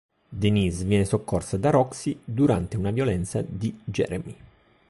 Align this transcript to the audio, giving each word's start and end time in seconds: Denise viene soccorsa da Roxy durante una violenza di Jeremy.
Denise 0.29 0.83
viene 0.85 1.05
soccorsa 1.05 1.57
da 1.57 1.69
Roxy 1.69 2.19
durante 2.25 2.75
una 2.75 2.89
violenza 2.89 3.43
di 3.47 3.79
Jeremy. 3.83 4.35